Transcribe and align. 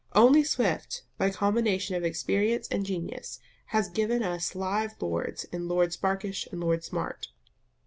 Only 0.15 0.43
Swift, 0.43 1.03
by 1.19 1.29
combination 1.29 1.95
of 1.95 2.03
experience 2.03 2.67
and 2.69 2.83
genius, 2.87 3.39
has 3.67 3.87
given 3.87 4.23
us 4.23 4.55
live 4.55 4.95
lords 4.99 5.43
in 5.51 5.67
Lord 5.67 5.93
Sparkish 5.93 6.47
and 6.51 6.59
Lord 6.59 6.83
Smart. 6.83 7.27